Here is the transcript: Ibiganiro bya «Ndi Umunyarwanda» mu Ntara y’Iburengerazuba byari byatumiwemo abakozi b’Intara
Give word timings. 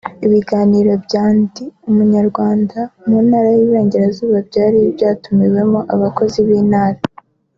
Ibiganiro 0.25 0.91
bya 1.05 1.23
«Ndi 1.37 1.63
Umunyarwanda» 1.89 2.77
mu 3.07 3.17
Ntara 3.25 3.47
y’Iburengerazuba 3.55 4.37
byari 4.49 4.77
byatumiwemo 4.95 5.79
abakozi 5.93 6.39
b’Intara 6.47 6.99